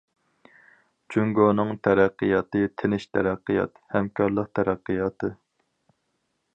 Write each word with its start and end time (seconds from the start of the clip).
جۇڭگونىڭ 1.15 1.73
تەرەققىياتى 1.87 2.63
تىنچ 2.83 3.07
تەرەققىيات، 3.17 3.79
ھەمكارلىق 3.97 4.53
تەرەققىياتى. 4.61 5.35